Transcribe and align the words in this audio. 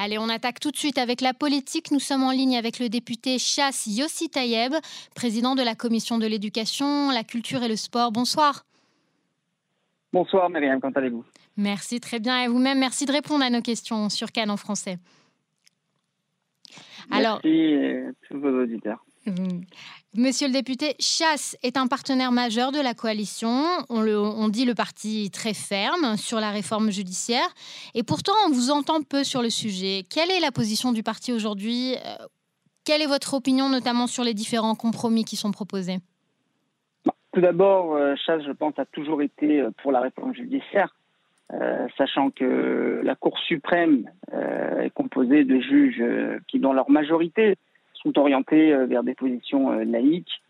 Allez, 0.00 0.16
on 0.16 0.28
attaque 0.28 0.60
tout 0.60 0.70
de 0.70 0.76
suite 0.76 0.96
avec 0.96 1.20
la 1.20 1.34
politique. 1.34 1.90
Nous 1.90 1.98
sommes 1.98 2.22
en 2.22 2.30
ligne 2.30 2.56
avec 2.56 2.78
le 2.78 2.88
député 2.88 3.36
Chasse 3.40 3.88
Yossi 3.88 4.30
Tayeb, 4.30 4.72
président 5.16 5.56
de 5.56 5.62
la 5.62 5.74
commission 5.74 6.18
de 6.18 6.26
l'éducation, 6.28 7.10
la 7.10 7.24
culture 7.24 7.64
et 7.64 7.68
le 7.68 7.74
sport. 7.74 8.12
Bonsoir. 8.12 8.64
Bonsoir 10.12 10.50
Myriam, 10.50 10.80
comment 10.80 10.92
allez-vous? 10.94 11.24
Merci 11.56 11.98
très 11.98 12.20
bien. 12.20 12.44
Et 12.44 12.46
vous-même, 12.46 12.78
merci 12.78 13.06
de 13.06 13.12
répondre 13.12 13.44
à 13.44 13.50
nos 13.50 13.60
questions 13.60 14.08
sur 14.08 14.30
Cannes 14.30 14.52
en 14.52 14.56
français. 14.56 14.98
Alors, 17.10 17.40
merci 17.42 17.74
à 17.74 18.12
tous 18.28 18.38
vos 18.38 18.62
auditeurs. 18.62 19.04
Mmh. 19.26 19.60
Monsieur 20.16 20.48
le 20.48 20.52
député, 20.52 20.94
Chasse 20.98 21.56
est 21.62 21.76
un 21.76 21.86
partenaire 21.86 22.32
majeur 22.32 22.72
de 22.72 22.80
la 22.80 22.94
coalition. 22.94 23.62
On, 23.90 24.48
dit 24.48 24.64
le 24.64 24.74
parti 24.74 25.30
très 25.30 25.52
ferme 25.52 26.16
sur 26.16 26.40
la 26.40 26.50
réforme 26.50 26.90
judiciaire. 26.90 27.46
Et 27.94 28.02
pourtant, 28.02 28.32
on 28.46 28.50
vous 28.50 28.70
entend 28.70 29.02
peu 29.02 29.22
sur 29.22 29.42
le 29.42 29.50
sujet. 29.50 30.02
Quelle 30.10 30.30
est 30.30 30.40
la 30.40 30.50
position 30.50 30.92
du 30.92 31.02
parti 31.02 31.32
aujourd'hui? 31.32 31.94
Euh, 31.94 32.24
Quelle 32.84 33.02
est 33.02 33.06
votre 33.06 33.34
opinion, 33.34 33.68
notamment 33.68 34.06
sur 34.06 34.24
les 34.24 34.34
différents 34.34 34.74
compromis 34.74 35.24
qui 35.24 35.36
sont 35.36 35.52
proposés? 35.52 35.98
Tout 37.32 37.40
d'abord, 37.42 37.94
euh, 37.94 38.14
Chasse, 38.16 38.42
je 38.44 38.52
pense, 38.52 38.78
a 38.78 38.86
toujours 38.86 39.20
été 39.20 39.60
euh, 39.60 39.70
pour 39.82 39.92
la 39.92 40.00
réforme 40.00 40.34
judiciaire. 40.34 40.96
sachant 41.96 42.30
que 42.30 43.02
la 43.04 43.14
Cour 43.14 43.38
suprême 43.38 44.10
est 44.82 44.90
composée 44.90 45.44
de 45.44 45.60
juges 45.60 46.02
qui, 46.48 46.58
dans 46.58 46.72
leur 46.72 46.90
majorité, 46.90 47.56
sont 48.02 48.18
orientés 48.18 48.72
euh, 48.72 48.86
vers 48.86 49.02
des 49.02 49.14
positions 49.14 49.72
euh, 49.72 49.84
laïques 49.84 50.42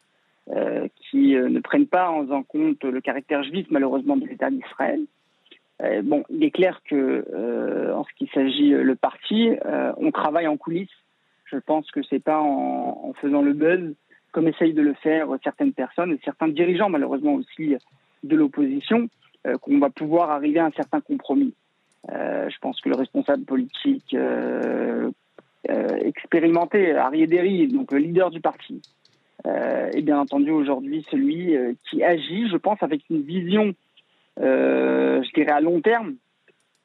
euh, 0.50 0.88
qui 1.10 1.34
ne 1.34 1.60
prennent 1.60 1.86
pas 1.86 2.10
en 2.10 2.42
compte 2.42 2.82
le 2.84 3.00
caractère 3.02 3.42
juif 3.42 3.66
malheureusement 3.70 4.16
de 4.16 4.26
l'État 4.26 4.48
d'Israël. 4.50 5.02
bon, 6.04 6.24
il 6.30 6.42
est 6.42 6.50
clair 6.50 6.80
que 6.88 7.92
en 7.92 8.02
ce 8.04 8.14
qui 8.16 8.30
s'agit 8.32 8.70
le 8.70 8.94
parti, 8.96 9.50
on 9.98 10.10
travaille 10.10 10.46
en 10.46 10.56
coulisses. 10.56 10.88
Je 11.44 11.58
pense 11.58 11.90
que 11.90 12.02
c'est 12.02 12.18
pas 12.18 12.40
en, 12.40 13.12
faisant 13.20 13.42
le 13.42 13.52
buzz 13.52 13.94
comme 14.32 14.48
essayent 14.48 14.72
de 14.72 14.80
le 14.80 14.94
faire 14.94 15.28
certaines 15.44 15.74
personnes 15.74 16.12
et 16.12 16.20
certains 16.24 16.48
dirigeants 16.48 16.88
malheureusement 16.88 17.34
aussi 17.34 17.76
de 18.22 18.34
l'opposition 18.34 19.10
qu'on 19.60 19.78
va 19.78 19.90
pouvoir 19.90 20.30
arriver 20.30 20.60
à 20.60 20.64
un 20.64 20.72
certain 20.72 21.02
compromis. 21.02 21.52
je 22.08 22.58
pense 22.62 22.80
que 22.80 22.88
le 22.88 22.96
responsable 22.96 23.44
politique 23.44 24.16
expérimenté, 25.64 26.92
Harry 26.92 27.26
Derry, 27.26 27.68
donc 27.68 27.92
le 27.92 27.98
leader 27.98 28.30
du 28.30 28.40
parti, 28.40 28.80
euh, 29.46 29.90
est 29.92 30.02
bien 30.02 30.18
entendu 30.18 30.50
aujourd'hui 30.50 31.06
celui 31.10 31.56
euh, 31.56 31.72
qui 31.88 32.02
agit, 32.02 32.48
je 32.48 32.56
pense, 32.56 32.82
avec 32.82 33.02
une 33.08 33.22
vision, 33.22 33.74
je 34.36 35.32
dirais, 35.34 35.52
à 35.52 35.60
long 35.60 35.80
terme. 35.80 36.14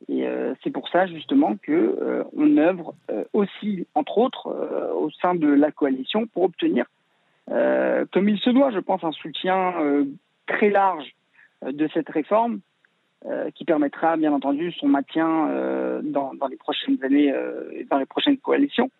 Et 0.09 0.25
c'est 0.61 0.69
pour 0.69 0.89
ça 0.89 1.07
justement 1.07 1.55
que 1.55 2.25
on 2.35 2.57
œuvre 2.57 2.93
aussi, 3.31 3.87
entre 3.95 4.17
autres, 4.17 4.49
au 4.97 5.09
sein 5.11 5.33
de 5.33 5.47
la 5.47 5.71
coalition 5.71 6.27
pour 6.27 6.43
obtenir, 6.43 6.85
comme 7.47 8.27
il 8.27 8.37
se 8.39 8.49
doit, 8.49 8.71
je 8.71 8.79
pense, 8.79 9.01
un 9.05 9.13
soutien 9.13 9.73
très 10.45 10.69
large 10.69 11.15
de 11.65 11.87
cette 11.93 12.09
réforme 12.09 12.55
euh, 12.55 12.57
qui 13.55 13.63
permettra 13.63 14.17
bien 14.17 14.33
entendu 14.33 14.71
son 14.73 14.87
maintien 14.87 15.49
euh, 15.49 16.01
dans, 16.03 16.33
dans, 16.33 16.47
les 16.47 16.57
prochaines 16.57 16.97
années 17.03 17.31
euh, 17.31 17.69
et 17.71 17.85
dans 17.85 17.97
les 17.97 18.05
prochaines 18.05 18.37
coalitions. 18.37 18.91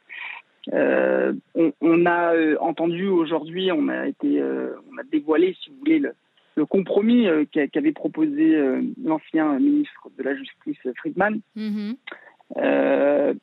On, 0.72 1.74
on, 1.82 2.06
a 2.06 2.34
entendu 2.62 3.08
aujourd'hui, 3.08 3.70
on 3.74 3.90
a 3.90 4.08
été, 4.08 4.42
on 4.42 4.98
a 4.98 5.04
dévoilé, 5.12 5.58
si 5.62 5.70
vous 5.70 5.76
voulez, 5.80 6.00
le, 6.00 6.14
le 6.56 6.66
compromis 6.66 7.28
qu'avait 7.52 7.92
proposé 7.92 8.58
l'ancien 9.04 9.60
ministre 9.60 10.08
de 10.18 10.24
la 10.24 10.36
Justice 10.36 10.78
Friedman. 10.96 11.42
Mm-hmm. 11.58 13.36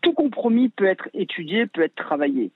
tout 0.00 0.12
compromis 0.14 0.70
peut 0.70 0.86
être 0.86 1.10
étudié, 1.12 1.66
peut 1.66 1.82
être 1.82 1.96
travaillé. 1.96 2.50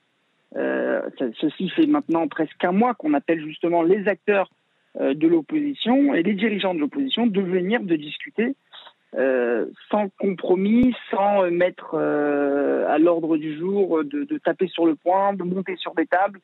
ceci 0.54 1.68
fait 1.68 1.86
maintenant 1.86 2.28
presque 2.28 2.64
un 2.64 2.72
mois 2.72 2.94
qu'on 2.94 3.12
appelle 3.12 3.44
justement 3.44 3.82
les 3.82 4.08
acteurs 4.08 4.48
euh, 4.48 4.57
de 4.98 5.28
l'opposition 5.28 6.14
et 6.14 6.22
les 6.22 6.34
dirigeants 6.34 6.74
de 6.74 6.80
l'opposition 6.80 7.26
de 7.26 7.40
venir 7.40 7.80
de 7.82 7.96
discuter 7.96 8.54
euh, 9.16 9.64
sans 9.90 10.10
compromis, 10.18 10.94
sans 11.10 11.44
euh, 11.44 11.50
mettre 11.50 11.94
à 11.94 12.98
l'ordre 12.98 13.38
du 13.38 13.56
jour, 13.56 14.04
de, 14.04 14.38
taper 14.38 14.66
sur 14.68 14.84
le 14.84 14.96
poing, 14.96 15.32
de 15.32 15.44
monter 15.44 15.76
sur 15.76 15.94
des 15.94 16.06
tables, 16.06 16.40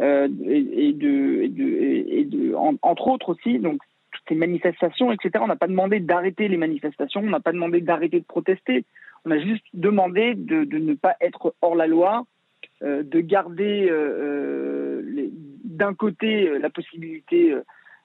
et, 0.00 0.92
de, 0.92 2.54
entre 2.54 3.08
autres 3.08 3.30
aussi, 3.30 3.58
donc 3.60 3.80
toutes 4.10 4.30
les 4.30 4.36
manifestations, 4.36 5.12
etc. 5.12 5.30
On 5.40 5.46
n'a 5.46 5.56
pas 5.56 5.68
demandé 5.68 6.00
d'arrêter 6.00 6.48
les 6.48 6.56
manifestations, 6.56 7.20
on 7.20 7.30
n'a 7.30 7.40
pas 7.40 7.52
demandé 7.52 7.80
d'arrêter 7.80 8.18
de 8.18 8.24
protester, 8.24 8.84
on 9.24 9.30
a 9.30 9.38
juste 9.38 9.64
demandé 9.74 10.34
de, 10.34 10.64
ne 10.76 10.94
pas 10.94 11.14
être 11.20 11.54
hors 11.62 11.76
la 11.76 11.86
loi, 11.86 12.24
de 12.80 13.20
garder 13.20 13.92
d'un 15.64 15.94
côté 15.94 16.58
la 16.58 16.70
possibilité 16.70 17.54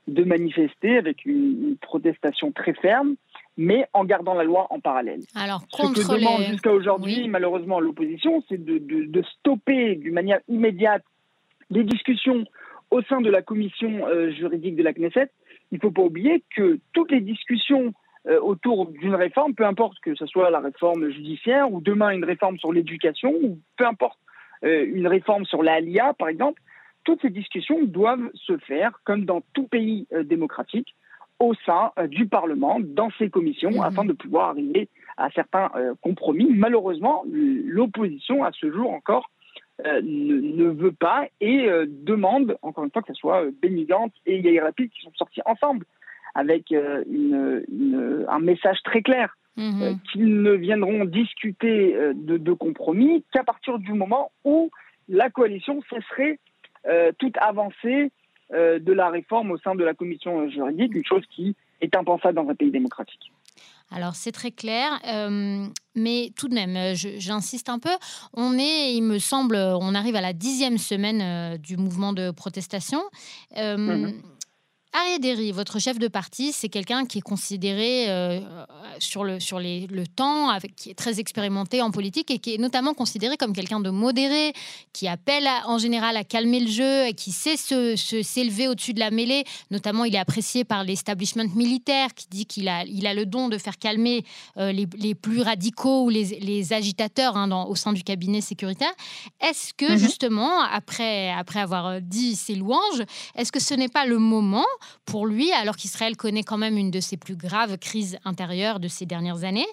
de 0.07 0.23
manifester 0.23 0.97
avec 0.97 1.25
une, 1.25 1.77
protestation 1.81 2.51
très 2.51 2.73
ferme, 2.73 3.15
mais 3.57 3.85
en 3.93 4.03
gardant 4.03 4.33
la 4.33 4.43
loi 4.43 4.67
en 4.69 4.79
parallèle. 4.79 5.21
Alors, 5.35 5.65
contre 5.71 6.01
Ce 6.01 6.07
que 6.07 6.19
demande 6.19 6.43
jusqu'à 6.43 6.71
aujourd'hui, 6.71 7.27
malheureusement, 7.27 7.79
l'opposition, 7.79 8.43
c'est 8.49 8.63
de, 8.63 8.79
de, 8.79 9.23
stopper 9.39 9.95
d'une 9.95 10.13
manière 10.13 10.39
immédiate 10.47 11.03
les 11.69 11.83
discussions 11.83 12.45
au 12.91 13.01
sein 13.03 13.21
de 13.21 13.29
la 13.29 13.41
commission 13.41 14.07
euh, 14.07 14.31
juridique 14.31 14.75
de 14.75 14.83
la 14.83 14.93
Knesset. 14.93 15.29
Il 15.71 15.75
ne 15.75 15.79
faut 15.79 15.91
pas 15.91 16.03
oublier 16.03 16.43
que 16.55 16.79
toutes 16.93 17.11
les 17.11 17.21
discussions 17.21 17.93
euh, 18.27 18.39
autour 18.39 18.87
d'une 18.87 19.15
réforme, 19.15 19.53
peu 19.53 19.65
importe 19.65 19.99
que 19.99 20.15
ce 20.15 20.25
soit 20.25 20.49
la 20.49 20.59
réforme 20.59 21.09
judiciaire 21.09 21.71
ou 21.71 21.81
demain 21.81 22.11
une 22.11 22.23
réforme 22.23 22.57
sur 22.57 22.71
l'éducation, 22.71 23.33
ou 23.41 23.59
peu 23.77 23.85
importe 23.85 24.19
euh, 24.63 24.85
une 24.85 25.07
réforme 25.07 25.45
sur 25.45 25.61
l'ALIA, 25.63 26.13
par 26.13 26.29
exemple, 26.29 26.61
toutes 27.03 27.21
ces 27.21 27.29
discussions 27.29 27.83
doivent 27.83 28.29
se 28.33 28.57
faire, 28.57 28.91
comme 29.03 29.25
dans 29.25 29.41
tout 29.53 29.67
pays 29.67 30.07
euh, 30.13 30.23
démocratique, 30.23 30.95
au 31.39 31.53
sein 31.65 31.91
euh, 31.97 32.07
du 32.07 32.27
Parlement, 32.27 32.79
dans 32.79 33.09
ses 33.17 33.29
commissions, 33.29 33.71
mmh. 33.71 33.83
afin 33.83 34.05
de 34.05 34.13
pouvoir 34.13 34.49
arriver 34.49 34.89
à 35.17 35.29
certains 35.31 35.69
euh, 35.75 35.93
compromis. 36.01 36.47
Malheureusement, 36.49 37.23
l'opposition, 37.27 38.43
à 38.43 38.51
ce 38.51 38.71
jour 38.71 38.91
encore, 38.91 39.29
ne, 39.83 40.65
veut 40.65 40.91
pas 40.91 41.25
et 41.41 41.67
demande, 41.87 42.57
encore 42.61 42.83
une 42.83 42.91
fois, 42.91 43.01
que 43.01 43.11
ce 43.11 43.19
soit 43.19 43.45
Bénigante 43.59 44.13
et 44.27 44.39
Yair 44.39 44.63
Rapide 44.63 44.91
qui 44.91 45.01
sont 45.01 45.11
sortis 45.15 45.41
ensemble 45.45 45.85
avec 46.35 46.69
une, 46.69 48.25
un 48.29 48.39
message 48.39 48.77
très 48.83 49.01
clair. 49.01 49.35
Mmh. 49.55 49.97
qu'ils 50.11 50.41
ne 50.41 50.53
viendront 50.53 51.05
discuter 51.05 51.95
de, 52.15 52.37
de 52.37 52.53
compromis 52.53 53.23
qu'à 53.31 53.43
partir 53.43 53.77
du 53.77 53.93
moment 53.93 54.31
où 54.43 54.71
la 55.07 55.29
coalition 55.29 55.81
cesserait 55.89 56.31
euh, 56.31 56.52
toute 57.17 57.37
avancée 57.37 58.11
euh, 58.53 58.77
de 58.77 58.93
la 58.93 59.09
réforme 59.09 59.51
au 59.51 59.57
sein 59.57 59.73
de 59.73 59.83
la 59.83 59.95
commission 59.95 60.47
juridique, 60.49 60.93
une 60.93 61.05
chose 61.05 61.23
qui 61.33 61.55
est 61.81 61.95
impensable 61.95 62.35
dans 62.35 62.47
un 62.47 62.53
pays 62.53 62.69
démocratique. 62.69 63.31
Alors 63.89 64.15
c'est 64.15 64.31
très 64.31 64.51
clair, 64.51 64.99
euh, 65.07 65.65
mais 65.95 66.29
tout 66.37 66.49
de 66.49 66.53
même, 66.53 66.93
j'insiste 66.93 67.69
un 67.69 67.79
peu. 67.79 67.89
On 68.33 68.57
est, 68.59 68.93
il 68.93 69.01
me 69.01 69.17
semble, 69.17 69.55
on 69.55 69.95
arrive 69.95 70.15
à 70.15 70.21
la 70.21 70.33
dixième 70.33 70.77
semaine 70.77 71.57
du 71.57 71.77
mouvement 71.77 72.13
de 72.13 72.29
protestation. 72.31 73.01
Derry, 75.19 75.51
votre 75.51 75.79
chef 75.79 75.99
de 75.99 76.07
parti, 76.07 76.51
c'est 76.53 76.69
quelqu'un 76.69 77.05
qui 77.05 77.19
est 77.19 77.21
considéré 77.21 78.09
euh, 78.09 78.39
sur, 78.99 79.23
le, 79.23 79.39
sur 79.39 79.59
les, 79.59 79.87
le 79.87 80.07
temps, 80.07 80.49
avec, 80.49 80.75
qui 80.75 80.89
est 80.89 80.95
très 80.95 81.19
expérimenté 81.19 81.81
en 81.81 81.91
politique 81.91 82.31
et 82.31 82.39
qui 82.39 82.55
est 82.55 82.57
notamment 82.57 82.93
considéré 82.93 83.37
comme 83.37 83.53
quelqu'un 83.53 83.79
de 83.79 83.89
modéré, 83.89 84.53
qui 84.91 85.07
appelle 85.07 85.47
en 85.65 85.77
général 85.77 86.17
à 86.17 86.23
calmer 86.23 86.59
le 86.59 86.67
jeu 86.67 87.07
et 87.07 87.13
qui 87.13 87.31
sait 87.31 87.57
se, 87.57 87.95
s'élever 87.95 88.67
au-dessus 88.67 88.93
de 88.93 88.99
la 88.99 89.11
mêlée. 89.11 89.43
Notamment, 89.71 90.03
il 90.05 90.15
est 90.15 90.19
apprécié 90.19 90.63
par 90.63 90.83
l'establishment 90.83 91.47
militaire 91.55 92.13
qui 92.15 92.27
dit 92.29 92.45
qu'il 92.45 92.67
a, 92.67 92.83
il 92.85 93.05
a 93.05 93.13
le 93.13 93.25
don 93.25 93.49
de 93.49 93.57
faire 93.57 93.77
calmer 93.77 94.25
euh, 94.57 94.71
les, 94.71 94.87
les, 94.97 95.15
plus 95.15 95.41
radicaux 95.41 96.05
ou 96.05 96.09
les, 96.09 96.39
les 96.39 96.73
agitateurs 96.73 97.37
hein, 97.37 97.47
dans, 97.47 97.67
au 97.67 97.75
sein 97.75 97.93
du 97.93 98.03
cabinet 98.03 98.41
sécuritaire. 98.41 98.93
Est-ce 99.41 99.73
que, 99.73 99.91
mhm. 99.91 99.97
justement, 99.97 100.61
après, 100.61 101.31
après 101.31 101.59
avoir 101.59 102.01
dit 102.01 102.35
ses 102.35 102.55
louanges, 102.55 103.03
est-ce 103.35 103.51
que 103.51 103.59
ce 103.59 103.73
n'est 103.73 103.89
pas 103.89 104.05
le 104.05 104.17
moment 104.17 104.65
pour 105.05 105.25
lui, 105.25 105.51
alors 105.51 105.75
qu'Israël 105.75 106.15
connaît 106.15 106.43
quand 106.43 106.57
même 106.57 106.77
une 106.77 106.91
de 106.91 106.99
ses 106.99 107.17
plus 107.17 107.35
graves 107.35 107.77
crises 107.77 108.17
intérieures 108.25 108.79
de 108.79 108.87
ces 108.87 109.05
dernières 109.05 109.43
années, 109.43 109.67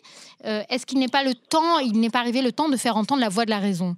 euh, 0.45 0.63
est-ce 0.69 0.87
qu'il 0.87 0.99
n'est 0.99 1.09
pas 1.09 1.25
le 1.25 1.35
temps, 1.35 1.79
il 1.79 1.99
n'est 2.01 2.11
pas 2.11 2.21
arrivé 2.21 2.43
le 2.43 2.53
temps 2.53 2.69
de 2.69 2.77
faire 2.77 2.97
entendre 2.97 3.21
la 3.21 3.29
voix 3.29 3.45
de 3.45 3.51
la 3.51 3.59
raison? 3.59 3.97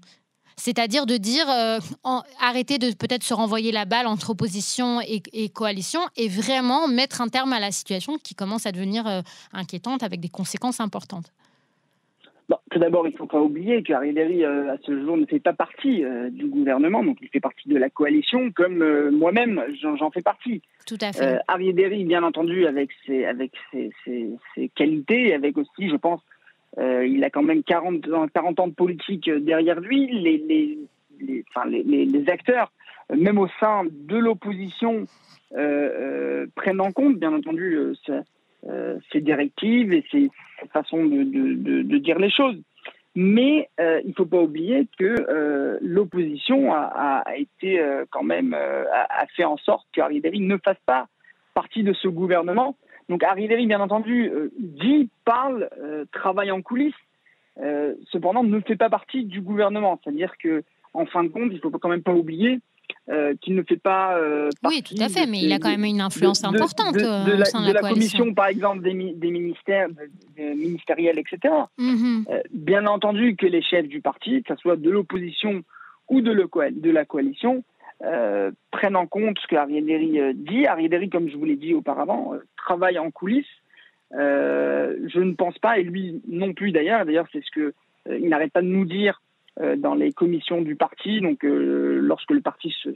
C'est-à-dire 0.56 1.06
de 1.06 1.16
dire 1.16 1.48
euh, 1.48 1.78
arrêter 2.40 2.78
de 2.78 2.92
peut-être 2.92 3.24
se 3.24 3.34
renvoyer 3.34 3.72
la 3.72 3.84
balle 3.84 4.06
entre 4.06 4.30
opposition 4.30 5.00
et, 5.00 5.48
coalition 5.48 6.00
et 6.16 6.28
vraiment 6.28 6.88
mettre 6.88 7.20
un 7.20 7.28
terme 7.28 7.52
à 7.52 7.60
la 7.60 7.72
situation 7.72 8.18
qui 8.22 8.34
commence 8.34 8.66
à 8.66 8.72
devenir 8.72 9.06
euh, 9.06 9.22
inquiétante 9.52 10.02
avec 10.02 10.20
des 10.20 10.28
conséquences 10.28 10.80
importantes 10.80 11.32
tout 12.70 12.78
d'abord, 12.78 13.06
il 13.06 13.12
ne 13.12 13.16
faut 13.16 13.26
pas 13.26 13.40
oublier 13.40 13.82
que 13.82 13.92
euh, 13.92 14.72
à 14.72 14.76
ce 14.84 15.00
jour, 15.00 15.16
ne 15.16 15.26
fait 15.26 15.40
pas 15.40 15.52
partie 15.52 16.04
euh, 16.04 16.30
du 16.30 16.46
gouvernement, 16.46 17.04
donc 17.04 17.18
il 17.20 17.28
fait 17.28 17.40
partie 17.40 17.68
de 17.68 17.76
la 17.76 17.90
coalition, 17.90 18.50
comme 18.50 18.82
euh, 18.82 19.10
moi-même, 19.10 19.62
j'en 19.80 20.10
fais 20.10 20.22
partie. 20.22 20.62
Tout 20.86 20.98
à 21.00 21.12
fait. 21.12 21.38
Harry 21.48 21.72
bien 22.04 22.22
entendu, 22.22 22.66
avec 22.66 22.90
ses, 23.06 23.24
avec 23.24 23.52
ses, 23.70 23.90
ses, 24.04 24.30
ses, 24.54 24.68
qualités, 24.70 25.34
avec 25.34 25.56
aussi, 25.56 25.88
je 25.88 25.96
pense, 25.96 26.20
il 26.78 27.22
a 27.22 27.30
quand 27.30 27.42
même 27.42 27.62
40, 27.62 28.06
40 28.32 28.60
ans 28.60 28.68
de 28.68 28.74
politique 28.74 29.30
derrière 29.30 29.78
lui. 29.78 30.06
Les, 30.10 30.38
les, 30.38 30.78
les, 31.20 31.44
enfin, 31.50 31.68
les, 31.68 31.82
les 31.82 32.28
acteurs, 32.30 32.72
même 33.14 33.38
au 33.38 33.48
sein 33.60 33.84
de 33.84 34.16
l'opposition, 34.16 35.06
prennent 35.50 36.80
en 36.80 36.92
compte, 36.92 37.18
bien 37.18 37.34
entendu, 37.34 37.78
ces 39.12 39.20
directives 39.20 39.92
et 39.92 40.04
ces, 40.10 40.30
façons 40.72 41.04
de, 41.04 41.24
de, 41.24 41.82
de, 41.82 41.98
dire 41.98 42.18
les 42.18 42.30
choses. 42.30 42.56
Mais 43.14 43.68
euh, 43.78 44.00
il 44.04 44.10
ne 44.10 44.14
faut 44.14 44.26
pas 44.26 44.40
oublier 44.40 44.88
que 44.98 45.04
euh, 45.04 45.78
l'opposition 45.82 46.72
a, 46.72 47.22
a, 47.26 47.36
été 47.36 47.78
euh, 47.78 48.04
quand 48.10 48.22
même 48.22 48.54
a, 48.54 49.26
fait 49.36 49.44
en 49.44 49.58
sorte 49.58 49.86
que 49.92 50.20
Derry 50.20 50.40
ne 50.40 50.56
fasse 50.56 50.80
pas 50.86 51.08
partie 51.54 51.82
de 51.82 51.92
ce 51.92 52.08
gouvernement. 52.08 52.76
Donc 53.08 53.22
Harry 53.22 53.48
Derry, 53.48 53.66
bien 53.66 53.80
entendu, 53.80 54.30
dit, 54.58 55.10
parle, 55.24 55.68
travaille 56.12 56.50
en 56.50 56.62
coulisses, 56.62 56.94
cependant 58.10 58.42
ne 58.42 58.60
fait 58.60 58.76
pas 58.76 58.88
partie 58.88 59.24
du 59.24 59.42
gouvernement. 59.42 60.00
C'est-à-dire 60.02 60.38
que, 60.38 60.62
en 60.94 61.04
fin 61.04 61.24
de 61.24 61.28
compte, 61.28 61.50
il 61.50 61.56
ne 61.56 61.60
faut 61.60 61.70
quand 61.70 61.90
même 61.90 62.02
pas 62.02 62.14
oublier 62.14 62.60
euh, 63.08 63.34
qu'il 63.40 63.54
ne 63.54 63.62
fait 63.62 63.76
pas 63.76 64.16
euh, 64.16 64.48
Oui, 64.64 64.82
tout 64.82 64.94
à 65.00 65.08
fait, 65.08 65.26
mais 65.26 65.40
il 65.40 65.52
a 65.52 65.58
quand 65.58 65.70
même 65.70 65.84
une 65.84 66.00
influence 66.00 66.44
importante 66.44 66.94
de, 66.94 67.00
euh, 67.00 67.36
la, 67.36 67.44
de 67.44 67.72
la, 67.72 67.80
commission, 67.80 68.32
par 68.32 68.46
exemple, 68.46 68.82
des, 68.82 68.94
des 68.94 69.30
ministères 69.30 69.88
ministériels, 70.38 71.18
etc. 71.18 71.52
Mhm. 71.78 72.24
bien 72.52 72.86
entendu 72.86 73.36
que 73.36 73.46
les 73.46 73.62
chefs 73.62 73.88
du 73.88 74.00
parti, 74.00 74.42
que 74.42 74.54
ce 74.54 74.60
soit 74.60 74.76
de 74.76 74.90
l'opposition 74.90 75.62
ou 76.08 76.20
de, 76.20 76.30
le, 76.30 76.48
de, 76.70 76.90
la 76.90 77.04
coalition, 77.04 77.64
prennent 78.70 78.96
en 78.96 79.06
compte 79.06 79.38
ce 79.40 79.46
que 79.46 79.56
Ariel 79.56 80.34
dit. 80.36 80.66
Ariel 80.66 81.10
comme 81.10 81.28
je 81.28 81.36
vous 81.36 81.44
l'ai 81.44 81.56
dit 81.56 81.74
auparavant, 81.74 82.34
travaille 82.56 82.98
en 82.98 83.10
coulisses. 83.10 83.46
je 84.12 85.20
ne 85.20 85.34
pense 85.34 85.58
pas, 85.58 85.78
et 85.78 85.82
lui 85.82 86.22
non 86.28 86.52
plus 86.52 86.72
d'ailleurs, 86.72 87.04
d'ailleurs 87.04 87.26
c'est 87.32 87.42
ce 87.44 87.50
que 87.50 87.74
il 88.08 88.28
n'arrête 88.28 88.52
pas 88.52 88.62
de 88.62 88.66
nous 88.66 88.84
dire 88.84 89.20
euh, 89.20 89.31
dans 89.76 89.94
les 89.94 90.12
commissions 90.12 90.62
du 90.62 90.76
parti, 90.76 91.20
donc 91.20 91.44
euh, 91.44 91.98
lorsque 92.00 92.30
le 92.30 92.40
parti 92.40 92.74
se, 92.82 92.88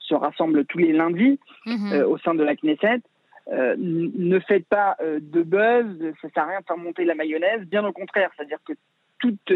se, 0.00 0.14
rassemble 0.14 0.64
tous 0.64 0.78
les 0.78 0.92
lundis 0.92 1.38
mhm. 1.66 1.92
euh, 1.92 2.06
au 2.06 2.18
sein 2.18 2.34
de 2.34 2.42
la 2.42 2.56
Knesset. 2.56 3.00
ne 3.48 4.38
faites 4.40 4.66
pas 4.66 4.96
de 5.00 5.42
buzz, 5.42 6.12
ça 6.20 6.28
sert 6.30 6.42
à 6.42 6.46
rien 6.46 6.60
de 6.60 6.64
faire 6.64 6.76
monter 6.76 7.04
la 7.04 7.14
mayonnaise, 7.14 7.64
bien 7.66 7.84
au 7.86 7.92
contraire, 7.92 8.30
c'est-à-dire 8.36 8.58
que 8.64 8.72
toute, 9.20 9.52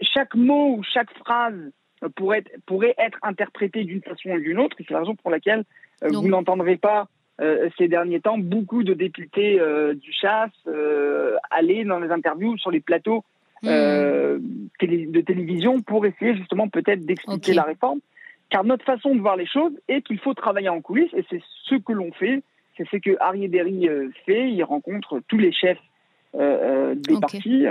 chaque 0.00 0.34
mot 0.34 0.76
ou 0.76 0.82
chaque 0.82 1.12
phrase 1.18 1.70
pourrait 2.14 2.38
être, 2.38 2.52
pourrait 2.64 2.94
être 2.96 3.18
interprété 3.22 3.84
d'une 3.84 4.02
façon 4.02 4.30
ou 4.30 4.38
d'une 4.38 4.58
autre, 4.58 4.76
et 4.80 4.84
c'est 4.88 4.94
la 4.94 5.00
raison 5.00 5.16
pour 5.16 5.30
laquelle 5.30 5.64
vous 6.02 6.28
n'entendrez 6.28 6.76
pas 6.78 7.08
ces 7.76 7.88
derniers 7.88 8.20
temps 8.20 8.38
beaucoup 8.38 8.84
de 8.84 8.94
députés 8.94 9.60
du 9.96 10.12
chasse 10.12 10.66
aller 11.50 11.84
dans 11.84 12.00
les 12.00 12.10
interviews 12.10 12.56
sur 12.56 12.70
les 12.70 12.80
plateaux 12.80 13.22
Euh, 13.66 14.38
de 14.80 15.20
télévision 15.22 15.80
pour 15.80 16.04
essayer 16.04 16.36
justement 16.36 16.68
peut-être 16.68 17.04
d'expliquer 17.04 17.54
la 17.54 17.62
réforme. 17.62 18.00
Car 18.50 18.62
notre 18.62 18.84
façon 18.84 19.14
de 19.14 19.20
voir 19.20 19.36
les 19.36 19.46
choses 19.46 19.72
est 19.88 20.02
qu'il 20.02 20.18
faut 20.18 20.34
travailler 20.34 20.68
en 20.68 20.80
coulisses 20.80 21.12
et 21.14 21.24
c'est 21.30 21.40
ce 21.64 21.76
que 21.76 21.92
l'on 21.92 22.12
fait. 22.12 22.42
C'est 22.76 22.86
ce 22.90 22.96
que 22.96 23.16
Harry 23.20 23.48
Derry 23.48 23.88
euh, 23.88 24.10
fait. 24.26 24.50
Il 24.50 24.62
rencontre 24.62 25.20
tous 25.28 25.38
les 25.38 25.52
chefs 25.52 25.80
euh, 26.34 26.94
des 26.94 27.18
partis 27.18 27.64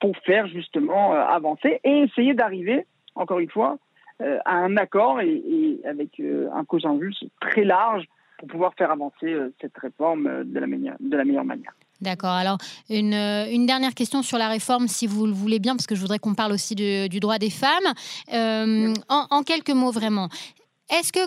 pour 0.00 0.16
faire 0.18 0.46
justement 0.46 1.12
avancer 1.12 1.80
et 1.84 1.98
essayer 2.02 2.32
d'arriver, 2.32 2.86
encore 3.14 3.40
une 3.40 3.50
fois, 3.50 3.78
à 4.20 4.54
un 4.54 4.76
accord 4.76 5.20
et, 5.20 5.34
et 5.34 5.80
avec 5.84 6.20
un 6.20 6.64
consensus 6.64 7.24
très 7.40 7.64
large 7.64 8.04
pour 8.38 8.48
pouvoir 8.48 8.72
faire 8.74 8.90
avancer 8.90 9.36
cette 9.60 9.76
réforme 9.76 10.44
de 10.44 10.58
la, 10.58 10.66
meilleure, 10.66 10.96
de 11.00 11.16
la 11.16 11.24
meilleure 11.24 11.44
manière. 11.44 11.74
D'accord. 12.00 12.30
Alors, 12.30 12.56
une, 12.88 13.14
une, 13.14 13.66
dernière 13.66 13.94
question 13.94 14.22
sur 14.22 14.38
la 14.38 14.48
réforme, 14.48 14.88
si 14.88 15.06
vous 15.06 15.26
le 15.26 15.32
voulez 15.32 15.58
bien, 15.58 15.76
parce 15.76 15.86
que 15.86 15.94
je 15.94 16.00
voudrais 16.00 16.18
qu'on 16.18 16.34
parle 16.34 16.52
aussi 16.52 16.74
du 16.74 17.20
droit 17.20 17.38
des 17.38 17.50
femmes. 17.50 17.92
Euh, 18.32 18.94
en, 19.08 19.26
en, 19.30 19.42
quelques 19.42 19.70
mots, 19.70 19.90
vraiment. 19.90 20.28
Est-ce 20.88 21.12
que 21.12 21.20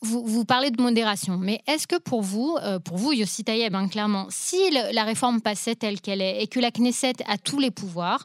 vous, 0.00 0.44
parlez 0.44 0.70
de 0.70 0.80
modération, 0.80 1.38
mais 1.38 1.60
est-ce 1.66 1.88
que 1.88 1.98
pour 1.98 2.22
vous, 2.22 2.56
euh, 2.62 2.78
pour 2.78 2.96
vous, 2.96 3.12
Yossi 3.12 3.42
Tayeb, 3.42 3.74
hein, 3.74 3.88
clairement, 3.88 4.26
si 4.30 4.56
la 4.70 5.02
réforme 5.02 5.40
passait 5.40 5.74
telle 5.74 6.00
qu'elle 6.00 6.22
est 6.22 6.40
et 6.40 6.46
que 6.46 6.60
la 6.60 6.70
Knesset 6.70 7.14
a 7.26 7.36
tous 7.36 7.58
les 7.58 7.72
pouvoirs 7.72 8.24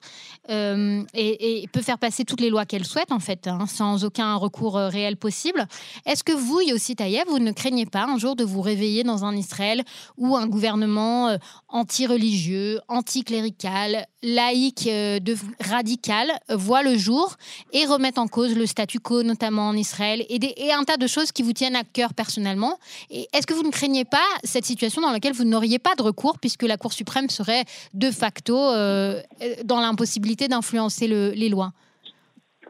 euh, 0.52 1.04
et, 1.16 1.68
peut 1.74 1.82
faire 1.82 1.98
passer 1.98 2.26
toutes 2.26 2.42
les 2.42 2.52
lois 2.52 2.66
qu'elle 2.66 2.86
souhaite, 2.86 3.12
en 3.12 3.20
fait, 3.20 3.48
hein, 3.48 3.66
sans 3.66 4.06
aucun 4.06 4.36
recours 4.36 4.78
euh, 4.78 4.88
réel 4.88 5.18
possible, 5.18 5.68
est-ce 6.06 6.24
que 6.24 6.32
vous, 6.32 6.62
Yossi 6.62 6.96
Tayeb, 6.96 7.28
vous 7.28 7.40
ne 7.40 7.52
craignez 7.52 7.88
pas 7.88 8.06
un 8.06 8.20
jour 8.20 8.36
de 8.36 8.44
vous 8.44 8.62
réveiller 8.62 9.04
dans 9.04 9.26
un 9.26 9.36
Israël 9.36 9.84
où 10.18 10.38
un 10.38 10.46
gouvernement 10.46 11.36
anti-religieux, 11.70 12.80
anti-clérical, 12.88 14.06
laïque, 14.24 14.86
de, 14.86 15.36
radical 15.60 16.32
voit 16.50 16.82
le 16.82 16.98
jour 16.98 17.36
et 17.72 17.86
remette 17.86 18.18
en 18.18 18.28
cause 18.28 18.58
le 18.58 18.66
statu 18.66 19.00
quo, 19.00 19.22
notamment 19.22 19.68
en 19.68 19.76
Israël, 19.76 20.24
et, 20.30 20.72
un 20.72 20.84
tas 20.84 20.98
de 20.98 21.08
choses 21.08 21.32
qui 21.32 21.44
vous 21.44 21.52
à 21.76 21.84
cœur 21.84 22.14
personnellement. 22.14 22.78
Est-ce 23.10 23.46
que 23.46 23.54
vous 23.54 23.64
ne 23.64 23.72
craignez 23.72 24.06
pas 24.06 24.18
cette 24.44 24.66
situation 24.66 25.02
dans 25.02 25.12
laquelle 25.12 25.34
vous 25.34 25.44
n'auriez 25.44 25.80
pas 25.80 25.96
de 25.96 26.02
recours 26.02 26.40
puisque 26.40 26.64
la 26.64 26.78
Cour 26.78 26.94
suprême 26.94 27.30
serait 27.30 27.64
de 27.94 28.12
facto 28.12 28.58
euh, 28.58 29.22
dans 29.64 29.80
l'impossibilité 29.80 30.48
d'influencer 30.48 31.08
les 31.08 31.50
lois? 31.50 31.72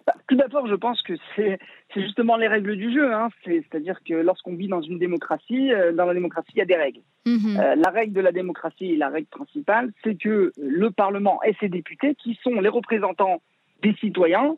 Bah, 0.06 0.14
Tout 0.28 0.36
d'abord, 0.36 0.68
je 0.68 0.76
pense 0.76 1.02
que 1.02 1.14
c'est 1.36 1.60
justement 2.02 2.38
les 2.38 2.48
règles 2.48 2.76
du 2.76 2.94
jeu. 2.94 3.14
Hein. 3.14 3.30
C'est-à-dire 3.46 4.00
que 4.04 4.14
lorsqu'on 4.14 4.56
vit 4.56 4.68
dans 4.68 4.82
une 4.82 5.00
démocratie, 5.00 5.72
euh, 5.72 5.92
dans 5.92 6.06
la 6.06 6.14
démocratie, 6.14 6.52
il 6.56 6.60
y 6.60 6.62
a 6.62 6.66
des 6.66 6.76
règles. 6.76 7.02
Mhm. 7.26 7.58
Euh, 7.60 7.76
la 7.76 7.90
règle 7.90 8.14
de 8.14 8.22
la 8.22 8.32
démocratie 8.32 8.94
et 8.94 8.98
la 8.98 9.10
règle 9.10 9.28
principale, 9.28 9.92
c'est 10.04 10.16
que 10.16 10.52
le 10.58 10.92
Parlement 10.92 11.42
et 11.44 11.56
ses 11.60 11.70
députés, 11.70 12.16
qui 12.16 12.40
sont 12.44 12.60
les 12.62 12.70
représentants 12.70 13.42
des 13.82 13.94
citoyens, 13.96 14.56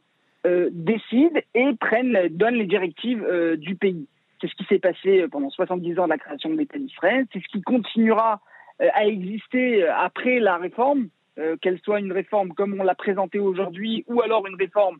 décident 0.70 1.40
et 1.56 1.74
prennent, 1.80 2.28
donnent 2.30 2.54
les 2.54 2.68
directives 2.68 3.26
du 3.58 3.74
pays. 3.74 4.06
C'est 4.40 4.48
ce 4.48 4.54
qui 4.54 4.64
s'est 4.66 4.78
passé 4.78 5.26
pendant 5.32 5.50
70 5.50 5.98
ans 5.98 6.04
de 6.04 6.10
la 6.10 6.20
création 6.20 6.52
de 6.52 6.56
l'État 6.56 6.78
d'Israël. 6.78 7.26
C'est 7.34 7.40
ce 7.40 7.48
qui 7.48 7.64
continuera 7.64 8.40
euh, 8.82 8.90
à 8.94 9.06
exister 9.06 9.84
euh, 9.84 9.96
après 9.96 10.40
la 10.40 10.58
réforme, 10.58 11.08
euh, 11.40 11.56
qu'elle 11.62 11.80
soit 11.80 12.00
une 12.00 12.12
réforme 12.12 12.50
comme 12.54 12.78
on 12.78 12.84
l'a 12.84 12.96
présentée 12.96 13.40
aujourd'hui 13.40 14.04
ou 14.08 14.22
alors 14.22 14.46
une 14.48 14.56
réforme 14.56 14.98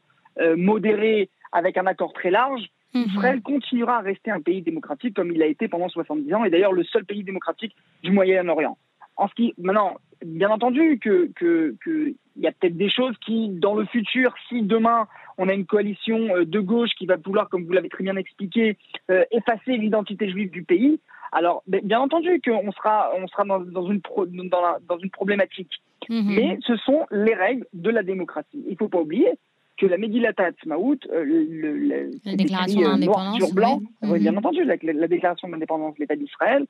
modérée 0.58 1.30
avec 1.56 1.78
un 1.78 1.88
accord 1.88 2.14
très 2.14 2.30
large. 2.30 2.64
Mhm. 2.94 3.06
Israël 3.08 3.42
continuera 3.42 3.98
à 3.98 4.02
rester 4.02 4.30
un 4.30 4.42
pays 4.42 4.62
démocratique 4.62 5.16
comme 5.16 5.32
il 5.32 5.42
a 5.42 5.48
été 5.48 5.68
pendant 5.68 5.90
70 5.90 6.34
ans 6.34 6.44
et 6.44 6.50
d'ailleurs 6.50 6.74
le 6.74 6.84
seul 6.84 7.06
pays 7.06 7.24
démocratique 7.24 7.76
du 8.04 8.12
Moyen-Orient. 8.12 8.78
En 9.18 9.30
ce 9.30 9.34
qui, 9.34 9.54
maintenant, 9.58 9.96
bien 10.26 10.50
entendu 10.50 11.00
que, 11.00 11.32
que, 11.36 11.76
que 11.82 12.14
il 12.36 12.44
y 12.44 12.48
a 12.48 12.52
peut-être 12.52 12.76
des 12.76 12.90
choses 12.90 13.16
qui, 13.26 13.48
dans 13.48 13.76
le 13.76 13.86
futur, 13.86 14.34
si 14.50 14.62
demain 14.62 15.08
on 15.38 15.48
a 15.48 15.54
une 15.54 15.66
coalition 15.66 16.36
euh, 16.36 16.46
de 16.46 16.60
gauche 16.60 16.90
qui 16.98 17.06
va 17.06 17.16
vouloir, 17.16 17.48
comme 17.48 17.64
vous 17.64 17.72
l'avez 17.72 17.88
très 17.88 18.04
bien 18.04 18.18
expliqué, 18.18 18.78
euh, 19.10 19.24
effacer 19.32 19.78
l'identité 19.78 20.30
juive 20.30 20.52
du 20.52 20.64
pays, 20.64 21.00
alors 21.32 21.64
ben, 21.68 21.80
bien 21.84 22.02
entendu 22.02 22.42
qu'on 22.44 22.72
sera, 22.74 23.12
on 23.18 23.28
sera 23.28 23.46
dans, 23.46 23.90
une, 23.90 24.02
dans, 24.50 24.98
une 24.98 25.10
problématique. 25.10 25.82
Mhm. 26.10 26.36
Mais 26.36 26.60
ce 26.68 26.76
sont 26.78 27.06
les 27.12 27.34
règles 27.34 27.66
de 27.74 27.90
la 27.90 28.04
démocratie. 28.04 28.64
Il 28.66 28.72
ne 28.72 28.78
faut 28.78 28.90
pas 28.90 29.00
oublier 29.00 29.32
que 29.78 29.86
la 29.86 29.98
Megillat 29.98 30.34
Ha'atzmaut, 30.38 30.98
euh, 31.12 32.10
la 32.24 32.36
déclaration 32.36 32.82
d'indépendance, 32.82 33.38
sur 33.38 33.54
blanc, 33.54 33.82
bien 34.02 34.36
entendu, 34.38 34.64
la, 34.64 35.08
déclaration 35.08 35.50
d'indépendance 35.50 35.96
de 35.96 36.00
l'État 36.02 36.16
d'Israël, 36.16 36.66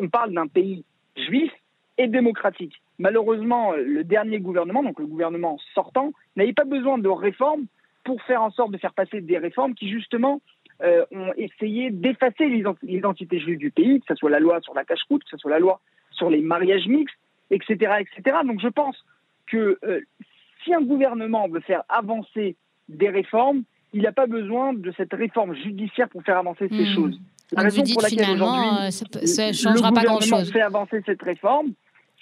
on 0.00 0.08
parle 0.08 0.32
d'un 0.32 0.46
pays 0.46 0.84
juif 1.16 1.52
et 1.98 2.06
démocratique. 2.06 2.80
Malheureusement, 2.98 3.72
le 3.72 4.04
dernier 4.04 4.40
gouvernement, 4.40 4.82
donc 4.82 4.98
le 4.98 5.06
gouvernement 5.06 5.58
sortant, 5.74 6.12
n'avait 6.36 6.52
pas 6.52 6.64
besoin 6.64 6.98
de 6.98 7.08
réformes 7.08 7.66
pour 8.04 8.20
faire 8.22 8.42
en 8.42 8.50
sorte 8.50 8.70
de 8.70 8.78
faire 8.78 8.92
passer 8.92 9.20
des 9.20 9.38
réformes 9.38 9.74
qui, 9.74 9.88
justement, 9.90 10.40
euh, 10.82 11.04
ont 11.12 11.32
essayé 11.36 11.90
d'effacer 11.90 12.48
l'identité 12.82 13.38
juive 13.38 13.58
du 13.58 13.70
pays, 13.70 14.00
que 14.00 14.06
ce 14.08 14.14
soit 14.16 14.30
la 14.30 14.40
loi 14.40 14.60
sur 14.60 14.74
la 14.74 14.84
cache-route, 14.84 15.22
que 15.22 15.30
ce 15.30 15.36
soit 15.36 15.50
la 15.50 15.60
loi 15.60 15.80
sur 16.10 16.30
les 16.30 16.42
mariages 16.42 16.86
mixtes, 16.86 17.16
etc. 17.50 17.94
etc. 18.00 18.38
Donc 18.44 18.60
je 18.60 18.68
pense 18.68 18.96
que 19.46 19.78
euh, 19.84 20.00
si 20.64 20.74
un 20.74 20.82
gouvernement 20.82 21.48
veut 21.48 21.60
faire 21.60 21.82
avancer 21.88 22.56
des 22.88 23.10
réformes, 23.10 23.62
il 23.92 24.02
n'a 24.02 24.12
pas 24.12 24.26
besoin 24.26 24.72
de 24.72 24.92
cette 24.96 25.12
réforme 25.12 25.54
judiciaire 25.54 26.08
pour 26.08 26.22
faire 26.22 26.38
avancer 26.38 26.68
ces 26.68 26.82
hmm. 26.82 26.94
choses. 26.94 27.20
La 27.52 27.62
raison 27.62 27.82
pour 27.92 28.02
laquelle 28.02 28.30
aujourd'hui 28.30 28.64
euh, 28.74 28.90
le 28.90 29.88
gouvernement 29.88 30.44
fait 30.44 30.60
avancer 30.60 31.02
cette 31.06 31.22
réforme, 31.22 31.72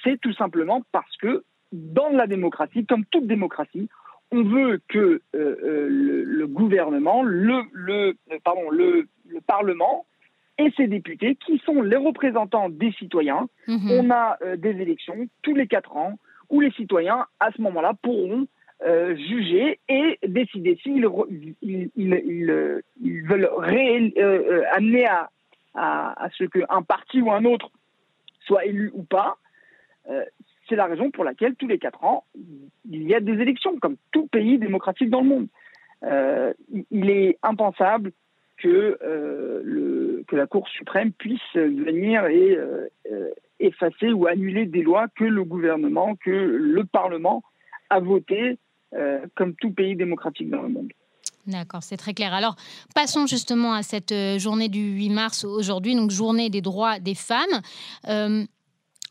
c'est 0.04 0.20
tout 0.20 0.34
simplement 0.34 0.82
parce 0.92 1.16
que 1.16 1.44
dans 1.72 2.10
la 2.10 2.26
démocratie, 2.26 2.84
comme 2.84 3.04
toute 3.06 3.26
démocratie, 3.26 3.88
on 4.32 4.42
veut 4.42 4.80
que 4.88 4.98
euh, 4.98 5.20
euh, 5.34 5.86
le, 5.88 6.46
gouvernement, 6.46 7.22
le, 7.22 7.62
le, 7.72 8.16
pardon, 8.42 8.70
le, 8.70 9.08
Parlement 9.46 10.06
et 10.58 10.70
ses 10.76 10.86
députés, 10.86 11.36
qui 11.46 11.58
sont 11.64 11.80
les 11.80 11.96
représentants 11.96 12.68
des 12.68 12.92
citoyens, 12.92 13.48
mhm. 13.66 13.90
on 13.90 14.10
a 14.10 14.36
euh, 14.42 14.56
des 14.56 14.70
élections 14.70 15.26
tous 15.42 15.54
les 15.54 15.66
quatre 15.66 15.96
ans 15.96 16.18
où 16.52 16.60
les 16.60 16.70
citoyens, 16.70 17.26
à 17.40 17.50
ce 17.50 17.60
moment-là, 17.62 17.94
pourront 18.02 18.46
juger 18.84 19.78
et 19.88 20.18
décider 20.26 20.76
s'ils 20.82 21.06
ils, 21.62 21.90
ils, 21.94 23.22
veulent 23.28 23.50
amener 24.72 25.06
à, 25.74 26.28
ce 26.36 26.44
qu'un 26.44 26.82
parti 26.82 27.20
ou 27.20 27.30
un 27.30 27.44
autre 27.44 27.70
soit 28.40 28.64
élu 28.64 28.90
ou 28.94 29.04
pas 29.04 29.38
c'est 30.68 30.76
la 30.76 30.86
raison 30.86 31.10
pour 31.10 31.24
laquelle 31.24 31.54
tous 31.56 31.68
les 31.68 31.78
quatre 31.78 32.02
ans, 32.04 32.24
il 32.88 33.02
y 33.02 33.14
a 33.14 33.20
des 33.20 33.32
élections, 33.32 33.78
comme 33.78 33.96
tout 34.10 34.26
pays 34.26 34.58
démocratique 34.58 35.10
dans 35.10 35.20
le 35.20 35.28
monde. 35.28 35.46
Euh, 36.04 36.52
il 36.90 37.10
est 37.10 37.38
impensable 37.42 38.12
que, 38.56 38.98
euh, 39.02 40.22
la 40.32 40.46
Cour 40.46 40.66
suprême 40.68 41.12
puisse 41.12 41.54
venir 41.54 42.24
et 42.24 42.56
euh, 42.56 42.88
effacer 43.62 44.12
ou 44.12 44.26
annuler 44.26 44.66
des 44.66 44.82
lois 44.82 45.06
que 45.16 45.24
le 45.24 45.44
gouvernement, 45.44 46.16
que 46.16 46.30
le 46.30 46.84
Parlement 46.84 47.42
a 47.90 48.00
votées, 48.00 48.58
comme 49.34 49.54
tout 49.54 49.70
pays 49.70 49.96
démocratique 49.96 50.50
dans 50.50 50.62
le 50.62 50.68
monde. 50.68 50.92
D'accord, 51.46 51.82
c'est 51.82 51.96
très 51.96 52.12
clair. 52.12 52.34
Alors, 52.34 52.56
passons 52.94 53.26
justement 53.26 53.72
à 53.72 53.82
cette 53.82 54.14
journée 54.38 54.68
du 54.68 54.80
8 54.80 55.08
mars 55.10 55.44
aujourd'hui, 55.44 55.94
donc 55.94 56.10
journée 56.10 56.50
des 56.50 56.60
droits 56.60 56.98
des 56.98 57.14
femmes. 57.14 57.62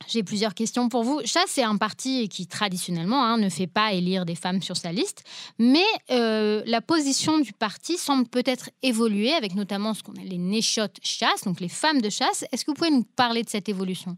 J'ai 0.08 0.24
plusieurs 0.24 0.54
questions 0.54 0.90
pour 0.90 1.04
vous. 1.04 1.22
Chasse 1.26 1.46
c'est 1.48 1.64
un 1.64 1.78
parti 1.78 2.30
qui 2.30 2.48
traditionnellement 2.48 3.24
hein, 3.24 3.38
ne 3.38 3.50
fait 3.50 3.68
pas 3.68 3.94
élire 3.94 4.26
des 4.26 4.36
femmes 4.36 4.62
sur 4.62 4.78
sa 4.78 4.92
liste, 4.92 5.24
mais 5.60 5.84
euh, 6.12 6.62
la 6.66 6.82
position 6.82 7.40
du 7.40 7.54
parti 7.54 7.98
semble 7.98 8.28
peut-être 8.28 8.70
évoluer 8.84 9.32
avec 9.32 9.56
notamment 9.56 9.94
ce 9.94 10.04
qu'on 10.04 10.14
a 10.14 10.24
les 10.24 10.38
Néchotes 10.38 10.98
chasse, 11.04 11.44
donc 11.46 11.60
les 11.60 11.70
femmes 11.70 12.02
de 12.02 12.10
chasse. 12.10 12.46
Est-ce 12.52 12.66
que 12.66 12.72
vous 12.72 12.76
pouvez 12.76 12.92
nous 12.92 13.04
parler 13.16 13.44
de 13.44 13.50
cette 13.50 13.70
évolution? 13.70 14.18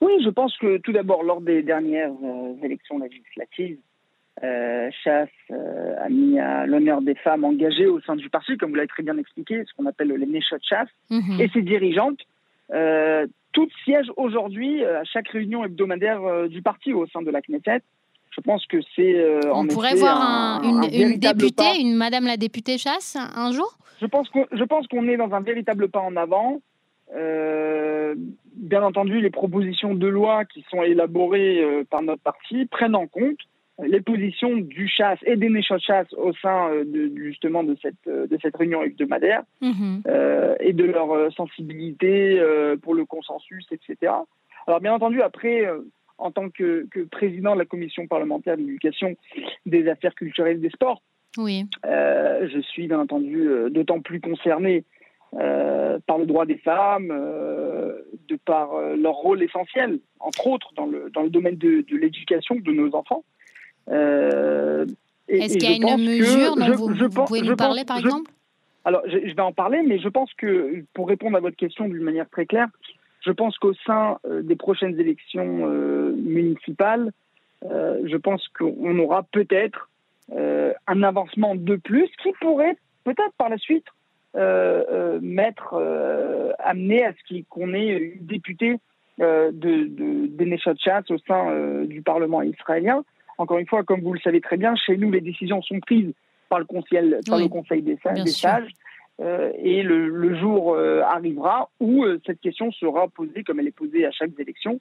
Oui, 0.00 0.12
je 0.24 0.30
pense 0.30 0.56
que 0.58 0.78
tout 0.78 0.92
d'abord, 0.92 1.22
lors 1.22 1.40
des 1.40 1.62
dernières 1.62 2.12
euh, 2.24 2.54
élections 2.62 2.98
législatives, 2.98 3.78
euh, 4.42 4.88
Chasse 5.04 5.28
a 5.50 6.08
mis 6.08 6.38
à 6.38 6.66
l'honneur 6.66 7.02
des 7.02 7.14
femmes 7.14 7.44
engagées 7.44 7.86
au 7.86 8.00
sein 8.00 8.16
du 8.16 8.30
parti, 8.30 8.56
comme 8.56 8.70
vous 8.70 8.76
l'avez 8.76 8.88
très 8.88 9.02
bien 9.02 9.18
expliqué, 9.18 9.62
ce 9.66 9.74
qu'on 9.76 9.86
appelle 9.86 10.08
les 10.08 10.26
Néchotes 10.26 10.64
Chasse, 10.66 10.88
mhm. 11.10 11.40
et 11.40 11.48
ses 11.48 11.62
dirigeantes 11.62 12.20
toutes 13.52 13.72
siègent 13.84 14.12
aujourd'hui 14.16 14.82
euh, 14.82 15.00
à 15.00 15.04
chaque 15.04 15.28
réunion 15.28 15.64
hebdomadaire 15.64 16.22
euh, 16.22 16.48
du 16.48 16.62
parti 16.62 16.92
au 16.92 17.06
sein 17.06 17.22
de 17.22 17.30
la 17.30 17.40
Knesset. 17.40 17.82
Je 18.30 18.40
pense 18.40 18.64
que 18.66 18.78
c'est. 18.94 19.16
Euh, 19.16 19.40
On 19.52 19.66
pourrait 19.66 19.94
voir 19.94 20.62
une, 20.62 21.18
députée, 21.18 21.80
une 21.80 21.96
Madame 21.96 22.26
la 22.26 22.36
députée 22.36 22.78
Chasse, 22.78 23.16
un 23.16 23.50
jour? 23.52 23.76
Je 24.00 24.06
pense 24.06 24.28
qu'on 24.86 25.08
est 25.08 25.16
dans 25.16 25.32
un 25.32 25.40
véritable 25.40 25.88
pas 25.88 26.00
en 26.00 26.16
avant. 26.16 26.60
Bien 28.60 28.82
entendu, 28.82 29.20
les 29.20 29.30
propositions 29.30 29.94
de 29.94 30.06
loi 30.06 30.44
qui 30.44 30.64
sont 30.70 30.82
élaborées 30.82 31.84
par 31.90 32.02
notre 32.02 32.22
parti 32.22 32.66
prennent 32.66 32.94
en 32.94 33.06
compte 33.06 33.38
les 33.86 34.00
positions 34.00 34.56
du 34.56 34.88
chasse 34.88 35.18
et 35.24 35.36
des 35.36 35.48
de 35.48 35.78
chasse 35.78 36.12
au 36.14 36.32
sein 36.34 36.70
euh, 36.70 36.84
de, 36.84 37.12
justement 37.16 37.64
de 37.64 37.76
cette, 37.82 38.06
euh, 38.06 38.26
de 38.26 38.38
cette 38.40 38.56
réunion 38.56 38.82
hebdomadaire 38.82 39.42
mhm. 39.60 40.02
euh, 40.06 40.54
et 40.60 40.72
de 40.72 40.84
leur 40.84 41.32
sensibilité 41.32 42.40
pour 42.82 42.94
le 42.94 43.04
consensus, 43.04 43.66
etc. 43.70 44.12
Alors 44.66 44.80
bien 44.80 44.92
entendu, 44.92 45.22
après, 45.22 45.66
en 46.18 46.30
tant 46.30 46.50
que, 46.50 46.86
président 47.10 47.54
de 47.54 47.60
la 47.60 47.64
commission 47.64 48.06
parlementaire 48.06 48.56
d'éducation 48.56 49.16
des 49.66 49.88
affaires 49.88 50.14
culturelles 50.14 50.56
et 50.56 50.60
des 50.60 50.70
sports, 50.70 51.02
oui. 51.38 51.66
je 51.84 52.60
suis 52.60 52.86
bien 52.88 53.00
entendu 53.00 53.48
d'autant 53.70 54.00
plus 54.00 54.20
concerné 54.20 54.84
par 55.32 56.18
le 56.18 56.26
droit 56.26 56.44
des 56.44 56.58
femmes, 56.58 57.08
de 57.08 58.36
par 58.44 58.70
leur 58.96 59.14
rôle 59.14 59.42
essentiel, 59.42 60.00
entre 60.18 60.46
autres 60.46 60.72
dans 60.76 60.86
le, 60.86 61.10
dans 61.10 61.22
le 61.22 61.30
domaine 61.30 61.56
de, 61.56 61.84
de 61.88 61.96
l'éducation 61.96 62.56
de 62.56 62.72
nos 62.72 62.94
enfants. 62.94 63.24
Euh, 63.90 64.86
Est-ce 65.28 65.58
qu'il 65.58 65.70
y 65.70 65.90
a 65.90 65.94
une 65.94 66.04
mesure 66.04 66.56
dont 66.56 66.72
vous, 66.72 67.08
pouvez 67.08 67.42
nous 67.42 67.56
parler, 67.56 67.84
par 67.84 67.98
exemple? 67.98 68.30
Alors, 68.84 69.02
je, 69.06 69.18
vais 69.18 69.40
en 69.40 69.52
parler, 69.52 69.82
mais 69.86 69.98
je 69.98 70.08
pense 70.08 70.32
que, 70.34 70.84
pour 70.94 71.08
répondre 71.08 71.36
à 71.36 71.40
votre 71.40 71.56
question 71.56 71.88
d'une 71.88 72.02
manière 72.02 72.28
très 72.30 72.46
claire, 72.46 72.68
je 73.20 73.32
pense 73.32 73.58
qu'au 73.58 73.74
sein 73.86 74.18
euh, 74.24 74.42
des 74.42 74.56
prochaines 74.56 74.98
élections 74.98 75.66
euh, 75.66 76.12
municipales, 76.16 77.12
je 77.62 78.16
pense 78.16 78.48
qu'on 78.58 78.98
aura 78.98 79.22
peut-être 79.22 79.90
un 80.32 81.02
avancement 81.02 81.54
de 81.54 81.76
plus 81.76 82.08
qui 82.22 82.32
pourrait 82.40 82.78
peut-être 83.04 83.34
par 83.36 83.50
la 83.50 83.58
suite 83.58 83.84
mettre, 84.34 85.74
amener 86.58 87.04
à 87.04 87.12
ce 87.12 87.42
qu'on 87.48 87.74
ait 87.74 88.14
une 88.16 88.26
députée 88.26 88.76
de, 89.18 89.50
de, 89.52 90.26
des 90.26 90.58
au 91.10 91.18
sein 91.26 91.84
du 91.84 92.02
Parlement 92.02 92.42
israélien. 92.42 93.04
Encore 93.38 93.58
une 93.58 93.66
fois, 93.66 93.82
comme 93.84 94.02
vous 94.02 94.12
le 94.12 94.20
savez 94.20 94.40
très 94.40 94.56
bien, 94.56 94.74
chez 94.76 94.96
nous, 94.96 95.10
les 95.10 95.20
décisions 95.20 95.62
sont 95.62 95.80
prises 95.80 96.12
par 96.50 96.58
le 96.58 96.66
Conseil, 96.66 97.16
par 97.26 97.38
le 97.38 97.48
conseil 97.48 97.80
des, 97.80 97.96
sages. 97.96 98.70
Euh, 99.20 99.52
et 99.62 99.82
le, 99.82 100.34
jour 100.36 100.74
euh, 100.74 101.02
arrivera 101.02 101.68
où 101.78 102.04
euh, 102.04 102.20
cette 102.26 102.40
question 102.40 102.72
sera 102.72 103.08
posée 103.08 103.44
comme 103.44 103.60
elle 103.60 103.68
est 103.68 103.76
posée 103.76 104.06
à 104.06 104.10
chaque 104.10 104.30
élection. 104.38 104.80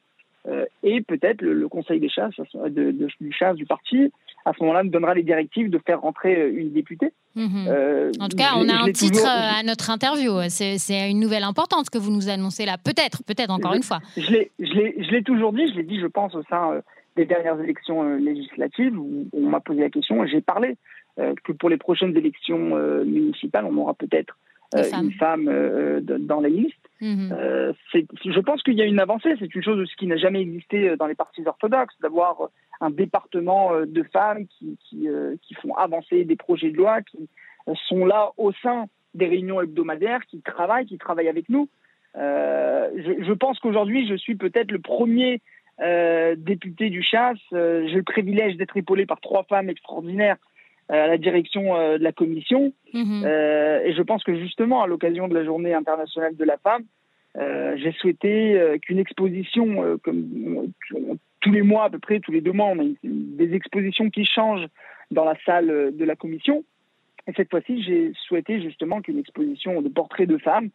et 0.84 1.02
peut-être 1.02 1.42
le, 1.42 1.68
Conseil 1.68 2.00
des 2.00 2.10
chasses, 2.10 2.36
de, 2.54 2.92
du 2.92 3.32
chasse 3.32 3.56
du 3.56 3.66
parti, 3.66 4.12
à 4.50 4.54
ce 4.54 4.64
moment-là, 4.64 4.84
nous 4.84 4.90
donnera 4.90 5.14
les 5.14 5.24
directives 5.24 5.70
de 5.70 5.80
faire 5.86 6.02
rentrer 6.02 6.50
une 6.50 6.74
députée. 6.74 7.14
Mhm. 7.36 7.68
en 8.20 8.28
tout 8.28 8.36
cas, 8.36 8.54
on 8.58 8.68
a 8.68 8.74
un 8.74 8.92
titre 8.92 9.26
à 9.26 9.64
notre 9.64 9.90
interview. 9.92 10.34
C'est 10.50 11.10
une 11.10 11.20
nouvelle 11.20 11.44
importante 11.44 11.90
que 11.90 11.98
vous 11.98 12.12
nous 12.12 12.28
annoncez 12.28 12.66
là. 12.66 12.78
Peut-être, 12.78 13.24
peut-être 13.24 13.52
encore 13.52 13.74
une 13.74 13.84
fois. 13.84 14.00
Je 14.18 15.12
l'ai 15.12 15.24
toujours 15.24 15.54
dit, 15.54 15.68
je 15.68 15.76
l'ai 15.76 15.84
dit, 15.84 16.00
je 16.00 16.08
pense, 16.08 16.36
au 16.36 16.44
sein 16.50 16.82
les 17.20 17.26
dernières 17.26 17.60
élections 17.60 18.04
euh, 18.04 18.18
législatives 18.18 18.98
où 18.98 19.28
on 19.34 19.50
m'a 19.50 19.60
posé 19.60 19.82
la 19.82 19.90
question 19.90 20.24
et 20.24 20.28
j'ai 20.28 20.42
parlé 20.42 20.78
euh, 21.20 21.34
que 21.44 21.52
pour 21.52 21.70
les 21.70 21.78
prochaines 21.78 22.16
élections 22.16 22.76
euh, 22.76 23.04
municipales, 23.04 23.66
on 23.66 23.76
aura 23.78 23.94
peut-être 23.94 24.38
une 24.76 25.12
femme 25.14 25.46
dans 26.02 26.42
les 26.42 26.50
listes. 26.50 26.76
Mhm. 27.02 27.30
je 27.94 28.40
pense 28.42 28.62
qu'il 28.62 28.76
y 28.76 28.82
a 28.82 28.86
une 28.86 29.00
avancée. 29.00 29.34
C'est 29.40 29.54
une 29.54 29.64
chose 29.64 29.90
qui 29.98 30.08
n'a 30.08 30.18
jamais 30.18 30.42
existé 30.42 30.96
dans 30.98 31.08
les 31.08 31.16
partis 31.16 31.44
orthodoxes, 31.46 31.96
d'avoir 32.02 32.50
un 32.82 32.90
département 32.90 33.72
de 33.86 34.04
femmes 34.04 34.46
qui, 34.48 34.78
qui, 34.90 35.54
font 35.56 35.74
avancer 35.76 36.26
des 36.26 36.36
projets 36.36 36.72
de 36.72 36.78
loi, 36.78 37.02
qui 37.02 37.30
sont 37.88 38.06
là 38.06 38.32
au 38.38 38.52
sein 38.62 38.86
des 39.16 39.28
réunions 39.28 39.62
hebdomadaires, 39.62 40.26
qui 40.28 40.42
travaillent, 40.42 40.86
qui 40.86 40.98
travaillent 40.98 41.30
avec 41.30 41.50
nous. 41.50 41.68
je, 42.16 43.24
je, 43.26 43.34
pense 43.34 43.60
qu'aujourd'hui, 43.60 44.08
je 44.08 44.16
suis 44.16 44.36
peut-être 44.36 44.72
le 44.72 44.80
premier 44.80 45.42
euh, 45.82 46.36
député 46.38 46.90
du 46.90 47.02
chasse. 47.02 47.38
Euh, 47.54 47.88
j'ai 47.88 47.96
le 47.96 48.04
privilège 48.04 48.58
d'être 48.58 48.76
épaulé 48.76 49.06
par 49.06 49.22
trois 49.22 49.44
femmes 49.44 49.70
extraordinaires 49.70 50.36
euh, 50.36 50.49
à 50.90 51.08
la 51.08 51.18
direction 51.18 51.76
de 51.98 52.04
la 52.04 52.12
commission. 52.12 52.74
Mhm. 52.94 53.24
et 53.26 53.94
je 53.94 54.02
pense 54.02 54.24
que 54.24 54.36
justement, 54.36 54.82
à 54.82 54.88
l'occasion 54.88 55.28
de 55.28 55.36
la 55.36 55.44
journée 55.44 55.74
internationale 55.74 56.36
de 56.36 56.44
la 56.44 56.58
femme, 56.58 56.84
j'ai 57.36 57.92
souhaité 57.94 58.60
qu'une 58.82 59.00
exposition, 59.00 60.00
comme 60.04 60.72
tous 61.42 61.52
les 61.52 61.62
mois 61.62 61.86
à 61.86 61.90
peu 61.90 62.00
près, 62.00 62.20
tous 62.20 62.32
les 62.32 62.42
deux 62.42 62.52
mois, 62.52 62.68
on 62.68 62.80
a 62.80 62.88
des 63.04 63.54
expositions 63.54 64.10
qui 64.10 64.26
changent 64.26 64.68
dans 65.12 65.26
la 65.26 65.36
salle 65.46 65.96
de 65.96 66.06
la 66.06 66.16
commission. 66.16 66.64
Et 67.28 67.34
cette 67.36 67.52
fois-ci, 67.52 67.84
j'ai 67.84 68.12
souhaité 68.28 68.62
justement 68.62 69.02
qu'une 69.02 69.20
exposition 69.20 69.82
de 69.82 69.90
portraits 69.90 70.28
de 70.28 70.38
femmes 70.38 70.70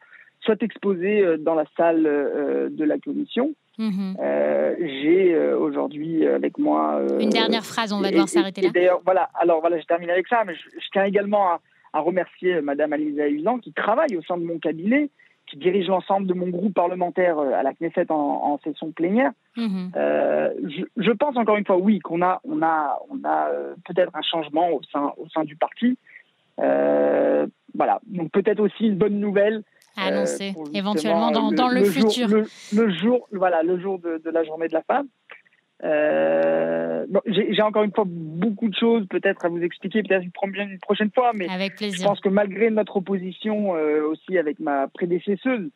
soit 0.44 0.62
exposée 0.62 1.38
dans 1.38 1.54
la 1.54 1.64
salle 1.76 2.02
de 2.02 2.84
la 2.84 2.98
commission. 2.98 3.54
Mhm. 3.78 4.16
Euh, 4.20 4.74
j'ai 4.78 5.34
euh, 5.34 5.58
aujourd'hui 5.58 6.26
avec 6.26 6.58
moi. 6.58 7.00
Euh, 7.00 7.18
Une 7.18 7.30
dernière 7.30 7.64
phrase, 7.64 7.92
on 7.92 8.00
va 8.00 8.10
devoir 8.10 8.28
s'arrêter 8.28 8.62
là. 8.62 8.70
D'ailleurs, 8.72 9.00
voilà, 9.04 9.30
alors 9.34 9.60
voilà, 9.60 9.78
je 9.80 9.84
termine 9.84 10.10
avec 10.10 10.28
ça, 10.28 10.44
mais 10.46 10.54
je, 10.54 10.88
tiens 10.92 11.04
également 11.04 11.48
à, 11.92 12.00
remercier 12.00 12.60
Madame 12.60 12.92
Alisa 12.92 13.28
Usan 13.28 13.58
qui 13.58 13.72
travaille 13.72 14.16
au 14.16 14.22
sein 14.22 14.36
de 14.36 14.44
mon 14.44 14.58
cabinet, 14.58 15.10
qui 15.46 15.56
dirige 15.56 15.86
l'ensemble 15.86 16.26
de 16.26 16.34
mon 16.34 16.48
groupe 16.48 16.74
parlementaire 16.74 17.38
à 17.38 17.62
la 17.62 17.72
Knesset 17.72 18.10
en, 18.10 18.58
session 18.64 18.90
plénière. 18.90 19.30
Mhm. 19.56 19.92
je, 20.96 21.12
pense 21.12 21.36
encore 21.36 21.56
une 21.56 21.64
fois, 21.64 21.76
oui, 21.76 22.00
qu'on 22.00 22.20
a, 22.22 22.40
on 22.44 22.62
a, 22.62 22.98
on 23.10 23.24
a 23.24 23.48
peut-être 23.86 24.10
un 24.14 24.22
changement 24.22 24.70
au 24.70 24.82
sein, 24.92 25.12
au 25.18 25.28
sein 25.28 25.44
du 25.44 25.54
parti. 25.54 25.96
voilà, 26.58 28.00
donc 28.06 28.32
peut-être 28.32 28.60
aussi 28.60 28.86
une 28.86 28.96
bonne 28.96 29.20
nouvelle 29.20 29.62
à 29.96 30.06
annoncer 30.06 30.54
euh, 30.56 30.64
éventuellement 30.72 31.30
dans 31.30 31.50
le, 31.50 31.56
dans 31.56 31.68
le, 31.68 31.84
futur. 31.84 32.28
le, 32.28 32.90
jour, 32.94 33.28
voilà, 33.32 33.62
le 33.62 33.78
jour 33.80 33.98
de, 33.98 34.20
de, 34.24 34.30
la 34.30 34.44
journée 34.44 34.68
de 34.68 34.74
la 34.74 34.82
femme. 34.82 35.08
Euh, 35.82 37.04
J'ai 37.26 37.62
encore 37.62 37.82
une 37.82 37.92
fois 37.92 38.04
beaucoup 38.06 38.68
de 38.68 38.74
choses 38.74 39.06
peut-être 39.08 39.44
à 39.44 39.48
vous 39.48 39.60
expliquer, 39.60 40.02
peut-être 40.02 40.24
une, 40.24 40.78
prochaine 40.78 41.10
fois, 41.14 41.32
mais 41.34 41.48
avec 41.48 41.76
plaisir. 41.76 41.98
je 41.98 42.04
pense 42.04 42.20
que 42.20 42.28
malgré 42.28 42.70
notre 42.70 42.96
opposition 42.96 43.76
euh, 43.76 44.06
aussi 44.06 44.38
avec 44.38 44.60
ma 44.60 44.88
prédécesseuse 44.88 45.68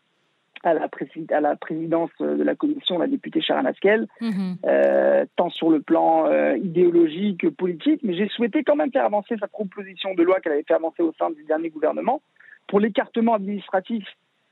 à 0.65 0.75
la, 0.75 0.89
à 1.31 1.41
la, 1.41 1.57
présidence 1.57 2.11
de 2.19 2.43
la 2.43 2.55
commission, 2.55 2.99
la 2.99 3.07
députée 3.07 3.41
Sharon 3.41 3.65
Askel, 3.67 4.09
mhm. 4.21 4.57
euh, 4.67 5.25
tant 5.37 5.51
sur 5.51 5.71
le 5.71 5.81
plan 5.81 6.27
idéologique 6.57 7.43
que 7.43 7.47
politique, 7.49 8.01
mais 8.03 8.17
j'ai 8.17 8.29
souhaité 8.29 8.65
quand 8.65 8.77
même 8.77 8.91
faire 8.91 9.05
avancer 9.05 9.37
sa 9.39 9.47
proposition 9.47 10.15
de 10.15 10.23
loi 10.23 10.41
qu'elle 10.41 10.53
avait 10.53 10.65
fait 10.67 10.75
avancer 10.75 11.03
au 11.03 11.13
sein 11.19 11.31
du 11.31 11.45
dernier 11.45 11.71
gouvernement 11.71 12.23
pour 12.69 12.79
l'écartement 12.79 13.35
administratif 13.35 14.05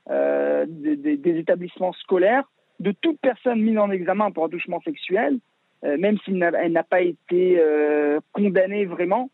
euh, 0.09 0.65
des, 0.67 1.37
établissements 1.37 1.93
scolaires 1.93 2.49
de 2.79 2.91
toute 2.91 3.19
personne 3.19 3.61
mise 3.61 3.77
en 3.77 3.89
examen 3.91 4.31
pour 4.31 4.45
attouchement 4.45 4.81
sexuel, 4.81 5.39
euh, 5.83 5.97
même 5.97 6.17
si 6.25 6.31
elle 6.31 6.71
n'a 6.71 6.83
pas 6.83 7.01
été 7.01 7.57
euh, 7.59 8.19
condamnée 8.33 8.85
vraiment, 8.85 9.29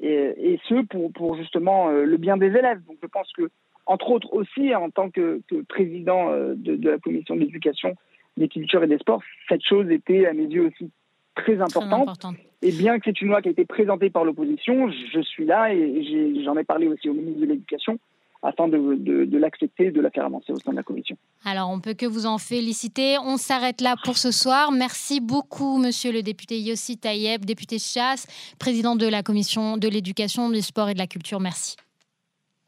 et, 0.00 0.58
ce 0.68 0.82
pour, 1.12 1.36
justement 1.36 1.88
le 1.88 2.16
bien 2.16 2.36
des 2.36 2.48
élèves. 2.48 2.82
Donc 2.86 2.98
je 3.02 3.06
pense 3.06 3.32
que, 3.32 3.50
entre 3.86 4.10
autres 4.10 4.32
aussi, 4.34 4.74
en 4.74 4.90
tant 4.90 5.08
que, 5.08 5.40
président 5.68 6.30
de, 6.30 6.90
la 6.90 6.98
commission 6.98 7.36
d'éducation 7.36 7.94
des 8.36 8.48
cultures 8.48 8.82
et 8.82 8.86
des 8.86 8.98
sports, 8.98 9.22
cette 9.48 9.64
chose 9.64 9.90
était 9.90 10.26
à 10.26 10.32
mes 10.34 10.44
yeux 10.44 10.66
aussi 10.66 10.90
très 11.36 11.60
importante. 11.60 12.18
Et 12.60 12.72
bien 12.72 12.98
que 12.98 13.04
c'est 13.06 13.20
une 13.20 13.28
loi 13.28 13.40
qui 13.40 13.48
a 13.48 13.52
été 13.52 13.64
présentée 13.64 14.10
par 14.10 14.24
l'opposition, 14.24 14.90
je 14.90 15.20
suis 15.20 15.46
là 15.46 15.72
et 15.72 16.42
j'en 16.44 16.56
ai, 16.56 16.64
parlé 16.64 16.86
aussi 16.88 17.08
au 17.08 17.14
ministre 17.14 17.40
de 17.40 17.46
l'Éducation 17.46 17.98
afin 18.44 18.68
de, 18.68 18.76
de 19.24 19.38
l'accepter 19.38 19.86
et 19.86 19.90
de 19.90 20.00
la 20.00 20.10
faire 20.10 20.26
avancer 20.26 20.52
au 20.52 20.58
sein 20.58 20.70
de 20.72 20.76
la 20.76 20.82
commission. 20.82 21.16
Alors, 21.44 21.70
on 21.70 21.80
peut 21.80 21.94
que 21.94 22.06
vous 22.06 22.26
en 22.26 22.38
féliciter. 22.38 23.16
On 23.24 23.36
s'arrête 23.36 23.80
là 23.80 23.96
pour 24.04 24.18
ce 24.18 24.30
soir. 24.30 24.70
Merci 24.70 25.20
beaucoup, 25.20 25.78
monsieur 25.78 26.12
le 26.12 26.22
député 26.22 26.60
Yossi 26.60 26.98
Tayeb, 26.98 27.44
député 27.44 27.78
Chasse, 27.78 28.26
président 28.58 28.96
de 28.96 29.06
la 29.06 29.22
commission 29.22 29.76
de 29.78 29.88
l'éducation, 29.88 30.50
du 30.50 30.60
sport 30.60 30.90
et 30.90 30.94
de 30.94 30.98
la 30.98 31.06
culture. 31.06 31.40
Merci. 31.40 31.76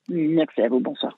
Merci 0.08 0.62
à 0.62 0.68
vous. 0.68 0.80
Bonsoir. 0.80 1.16